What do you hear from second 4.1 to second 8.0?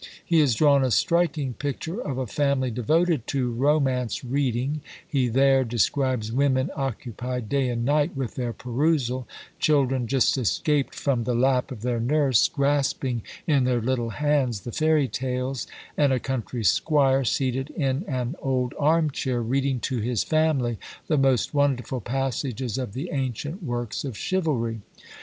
reading; he there describes women occupied day and